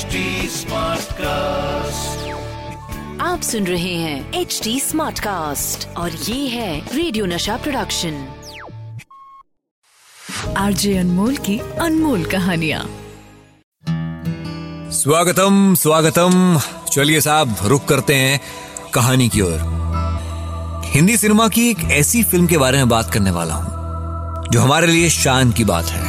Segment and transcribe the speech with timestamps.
[0.00, 0.06] HD
[1.12, 2.28] cast
[3.20, 8.28] आप सुन रहे हैं एच डी स्मार्ट कास्ट और ये है रेडियो नशा प्रोडक्शन
[10.56, 12.86] आरजे अनमोल की अनमोल कहानिया।
[14.90, 16.60] स्वागतम स्वागतम।
[16.92, 18.40] चलिए साहब रुक करते हैं
[18.94, 19.58] कहानी की ओर।
[20.86, 23.70] हिंदी सिनेमा की एक ऐसी फ़िल्म के बारे में बात करने वाला हूँ
[24.52, 26.04] जो हमारे लिए शान की बात है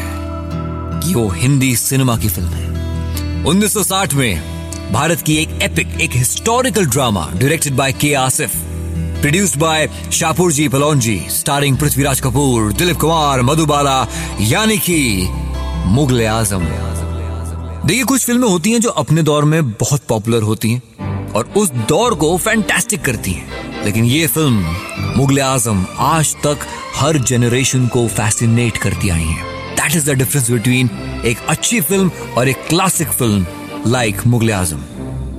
[0.99, 2.70] कि वो हिंदी सिनेमा की फ़िल्म है।
[3.45, 8.51] 1960 में भारत की एक एपिक एक historical drama directed by K Asif
[9.21, 14.07] produced by Shapoor ji Pallonji starring Prithviraj Kapoor Dilip Kumar Madhubala
[14.41, 15.27] यानी कि
[15.85, 16.65] मुगल आज़म
[17.85, 21.71] देखिए, कुछ फ़िल्में होती हैं जो अपने दौर में बहुत पॉपुलर होती हैं और उस
[21.89, 24.75] दौर को फैंटास्टिक करती हैं। लेकिन ये फ़िल्म
[25.17, 29.50] मुगल आज़म आज तक हर जनरेशन को फैसिनेट करती आई है।
[29.81, 30.89] That is the difference between
[31.25, 34.79] एक अच्छी फ़िल्म और एक classic film like Mughal Azam.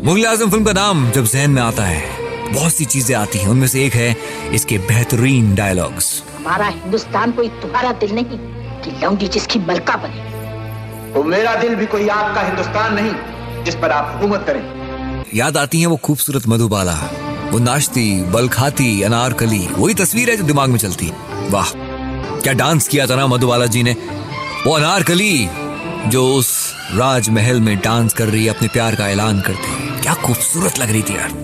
[0.04, 3.48] Mughal Azam film का नाम जब जहन में आता है बहुत सी चीज़ें आती हैं।
[3.48, 4.16] उनमें से एक है
[4.54, 8.38] इसके बेहतरीन डायलॉग्स हमारा हिंदुस्तान कोई तुम्हारा दिल नहीं
[8.82, 13.92] कि लौंडी जिसकी मलका बने। तो मेरा दिल भी कोई आपका हिंदुस्तान नहीं जिस पर
[13.92, 14.62] आप हुकूमत करें।
[15.34, 16.96] याद आती है वो खूबसूरत मधुबाला
[17.52, 21.12] वो नाचती बल खाती अनारकली वही तस्वीर है जो दिमाग में चलती
[21.50, 21.72] वाह
[22.42, 23.94] क्या डांस किया था ना मधुबाला जी ने।
[24.66, 25.48] वो अनारकली
[26.06, 30.78] जो उस राजमहल में डांस कर रही अपने प्यार का ऐलान करते हैं। क्या खूबसूरत
[30.78, 31.42] लग रही थी यार।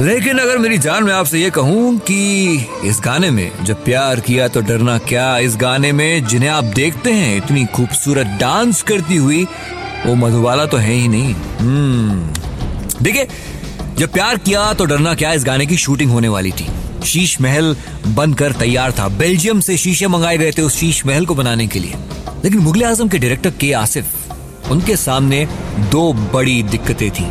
[0.00, 2.52] लेकिन अगर मेरी जान में आपसे ये कहूँ कि
[2.84, 7.12] इस गाने में जब प्यार किया तो डरना क्या, इस गाने में जिन्हें आप देखते
[7.12, 9.46] हैं, इतनी खूबसूरत डांस करती हुई,
[10.06, 12.32] वो मधुबाला तो है ही नहीं। हम्म।
[13.02, 13.28] देखिए,
[13.98, 16.66] जब प्यार किया तो डरना क्या, इस गाने की शूटिंग होने वाली थी।
[17.06, 21.34] शीश महल बनकर तैयार था। बेल्जियम से शीशे मंगाए गए थे उस शीश महल को
[21.34, 21.94] बनाने के लिए।
[22.44, 24.06] लेकिन मुगल आज़म के डायरेक्टर के आसिफ,
[24.70, 25.48] उनके सामने
[25.92, 27.26] दो बड़ी दिक्कतें थी।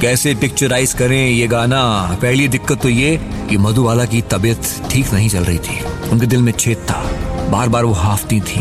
[0.00, 1.82] कैसे पिक्चराइज करें ये गाना?
[2.22, 3.16] पहली दिक्कत तो ये
[3.50, 7.02] कि मधुबाला की तबीयत ठीक नहीं चल रही थी। उनके दिल में छेद था।
[7.50, 8.60] बार बार वो हाफती थी।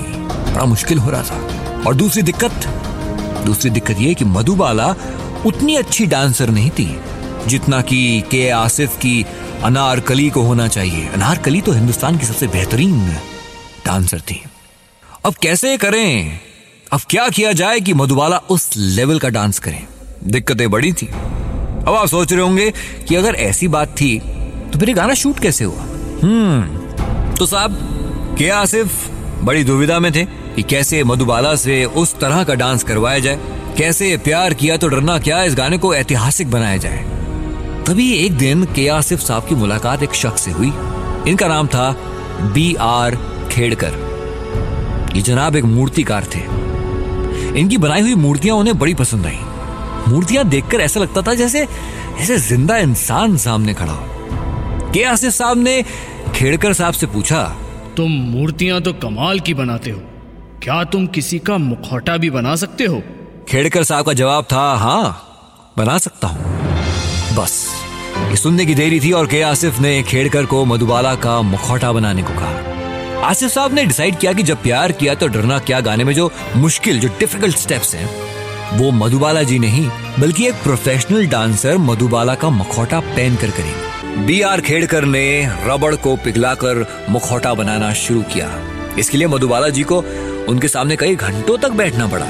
[0.53, 2.51] बड़ा मुश्किल हो रहा था। और दूसरी दिक्कत?
[3.45, 4.95] दूसरी दिक्कत ये कि मधुबाला
[5.45, 6.99] उतनी अच्छी डांसर नहीं थी,
[7.47, 9.25] जितना कि के आसिफ की
[9.63, 13.09] अनारकली को होना चाहिए। अनारकली तो हिंदुस्तान की सबसे बेहतरीन
[13.85, 14.43] डांसर थी।
[15.23, 16.39] अब कैसे करें?
[16.91, 19.85] अब क्या किया जाए कि मधुबाला उस लेवल का डांस करें?
[20.23, 22.69] दिक्कतें बड़ी थी। अब आप सोच रहे होंगे
[23.07, 24.17] कि अगर ऐसी बात थी
[24.73, 25.83] तो फिर गाना शूट कैसे हुआ?
[26.23, 27.77] हम्म तो साहब,
[28.39, 29.09] के आसिफ
[29.43, 33.39] बड़ी दुविधा में थे कि कैसे मधुबाला से उस तरह का डांस करवाया जाए,
[33.77, 36.97] कैसे प्यार किया तो डरना क्या इस गाने को ऐतिहासिक बनाया जाए।
[37.87, 40.71] तभी एक दिन के आसिफ साहब की मुलाकात एक शख्स से हुई।
[41.27, 41.91] इनका नाम था
[42.53, 43.15] बी आर
[43.51, 44.10] खेड़कर।
[45.15, 46.39] ये जनाब एक मूर्तिकार थे।
[47.59, 49.39] इनकी बनाई हुई मूर्तियाँ उन्हें बड़ी पसंद आई।
[50.07, 51.65] मूर्तियाँ देखकर ऐसा लगता था जैसे
[52.17, 55.81] जैसे ज़िंदा इंसान सामने खड़ा हो। के आसिफ साहब ने
[56.35, 57.43] खेड़कर साहब से पूछा,
[57.97, 59.99] तुम मूर्तियाँ तो कमाल की बनाते हो।
[60.63, 63.01] क्या तुम किसी का मुखौटा भी बना सकते हो?
[63.49, 67.53] खेड़कर साहब का जवाब था हाँ बना सकता हूँ। बस,
[68.29, 72.23] ये सुनने की देरी थी और के आसिफ ने खेड़कर को मधुबाला का मुखौटा बनाने
[72.23, 72.70] को कहा।
[73.23, 76.31] आसिफ साहब ने डिसाइड किया कि जब प्यार किया तो डरना क्या गाने में जो
[76.55, 78.09] मुश्किल, जो डिफ़िकल्ट स्टेप्स हैं,
[78.77, 79.89] वो मधुबाला जी नहीं,
[80.19, 85.95] बल्कि एक प्रोफेशनल डांसर मधुबाला का मुखौटा पहन कर करेंगे। बी आर खेड़कर ने रबड़
[85.95, 88.49] को पिघलाकर मुखौटा बनाना शुरू किया।
[88.99, 89.97] इसके लिए मधुबाला जी को
[90.49, 92.27] उनके सामने कई घंटों तक बैठना पड़ा।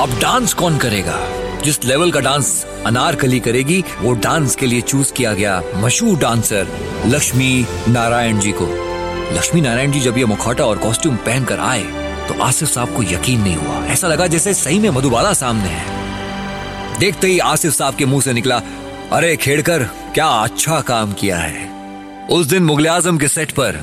[0.00, 1.18] अब डांस कौन करेगा?
[1.64, 6.66] जिस लेवल का डांस अनारकली करेगी, वो डांस के लिए चूज़ किया गया मशहूर डांसर
[7.06, 8.87] लक्ष्मी नारायण जी को।
[9.32, 11.82] लक्ष्मी नारायण जी जब ये मुखौटा और कॉस्ट्यूम पहनकर आए
[12.28, 16.98] तो आसिफ साहब को यकीन नहीं हुआ। ऐसा लगा जैसे सही में मधुबाला सामने है।
[16.98, 18.60] देखते ही आसिफ साहब के मुँह से निकला,
[19.12, 19.84] अरे खेड़कर,
[20.14, 21.68] क्या अच्छा काम किया है।
[22.30, 23.80] उस दिन मुगल आज़म के सेट पर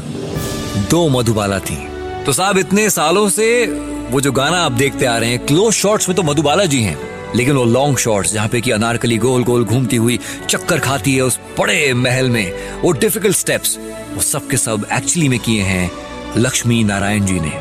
[0.92, 1.78] दो मधुबाला थी।
[2.26, 3.66] तो साहब, इतने सालों से
[4.12, 6.98] वो जो गाना आप देखते आ रहे हैं, क्लोज शॉट्स में तो मधुबाला जी हैं,
[7.36, 10.20] लेकिन वो लॉन्ग शॉट्स, जहाँ पे कि अनारकली गोल गोल घूमती हुई
[10.50, 13.78] चक्कर खाती है उस बड़े महल में, वो डिफ़िकल्ट स्टेप्स
[14.16, 15.92] वो सब के सब एक्चुअली में किए हैं
[16.38, 17.52] लक्ष्मी नारायण जी ने।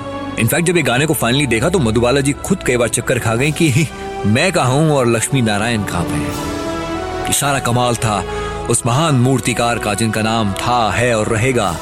[0.41, 3.35] इनफैक्ट जब ये गाने को फाइनली देखा तो मधुबाला जी खुद कई बार चक्कर खा
[3.35, 3.89] गई कि,
[4.27, 7.33] मैं कहा हूँ और लक्ष्मी नारायण कहाँ पे हैं?
[7.33, 8.25] सारा कमाल था।
[8.71, 11.77] उस महान मूर्तिकार का, जिनका नाम था, है और रहेगा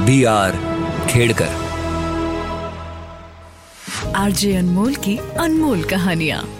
[0.00, 0.58] B R
[1.10, 1.48] Khedkar.
[4.16, 6.59] RJ Anmol की अनमोल कहानियाँ।